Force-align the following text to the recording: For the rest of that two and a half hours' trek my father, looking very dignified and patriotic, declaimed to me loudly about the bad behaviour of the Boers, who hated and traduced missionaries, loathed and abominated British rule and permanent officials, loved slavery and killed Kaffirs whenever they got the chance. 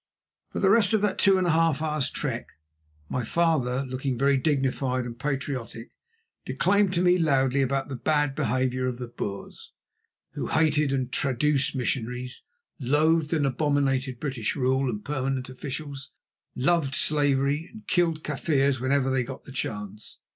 For 0.51 0.59
the 0.59 0.71
rest 0.71 0.93
of 0.93 1.01
that 1.01 1.19
two 1.19 1.37
and 1.37 1.45
a 1.45 1.51
half 1.51 1.79
hours' 1.79 2.09
trek 2.09 2.47
my 3.07 3.23
father, 3.23 3.85
looking 3.85 4.17
very 4.17 4.35
dignified 4.35 5.05
and 5.05 5.19
patriotic, 5.19 5.91
declaimed 6.43 6.91
to 6.95 7.03
me 7.03 7.19
loudly 7.19 7.61
about 7.61 7.87
the 7.87 7.95
bad 7.95 8.33
behaviour 8.33 8.87
of 8.87 8.97
the 8.97 9.05
Boers, 9.07 9.73
who 10.31 10.47
hated 10.47 10.91
and 10.91 11.11
traduced 11.11 11.75
missionaries, 11.75 12.41
loathed 12.79 13.31
and 13.31 13.45
abominated 13.45 14.19
British 14.19 14.55
rule 14.55 14.89
and 14.89 15.05
permanent 15.05 15.49
officials, 15.49 16.09
loved 16.55 16.95
slavery 16.95 17.69
and 17.71 17.85
killed 17.85 18.23
Kaffirs 18.23 18.81
whenever 18.81 19.11
they 19.11 19.23
got 19.23 19.43
the 19.43 19.51
chance. 19.51 20.17